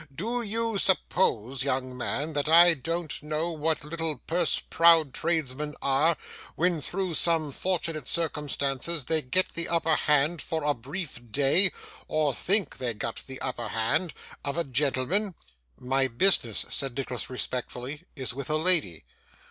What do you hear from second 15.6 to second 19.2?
'My business,' said Nicholas respectfully, 'is with a lady.